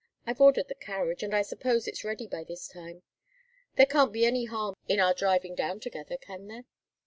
[0.25, 3.03] I've ordered the carriage, and I suppose it's ready by this time.
[3.77, 6.63] There can't be any harm in our driving down together, can there?"